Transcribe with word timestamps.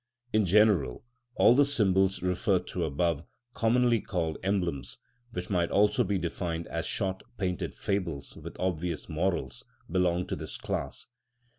In 0.33 0.45
general 0.47 1.03
all 1.35 1.53
those 1.53 1.75
symbols 1.75 2.23
referred 2.23 2.65
to 2.69 2.85
above, 2.85 3.23
commonly 3.53 4.01
called 4.01 4.39
emblems, 4.41 4.97
which 5.31 5.51
might 5.51 5.69
also 5.69 6.03
be 6.03 6.17
defined 6.17 6.65
as 6.69 6.87
short 6.87 7.21
painted 7.37 7.75
fables 7.75 8.35
with 8.35 8.59
obvious 8.59 9.07
morals, 9.07 9.63
belong 9.91 10.25
to 10.25 10.35
this 10.35 10.57
class. 10.57 11.05